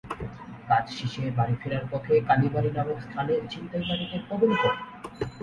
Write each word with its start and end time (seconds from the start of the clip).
কাজ 0.69 0.85
শেষে 0.97 1.23
বাড়ি 1.37 1.55
ফেরার 1.61 1.85
পথে 1.91 2.13
কালীবাড়ি 2.27 2.69
নামক 2.77 2.97
স্থানে 3.05 3.33
ছিনতাইকারীদের 3.51 4.21
কবলে 4.29 4.55
পড়েন। 4.55 4.79